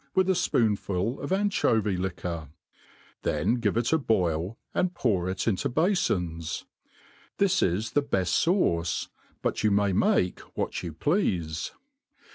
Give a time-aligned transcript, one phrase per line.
[0.15, 2.49] with a fpoonful of anchovy* Jiquor;
[3.21, 6.65] then give it a boilj and pour it into bafons.
[7.37, 9.09] This is the bcft fauce;
[9.43, 11.69] but you may make what you pleafe.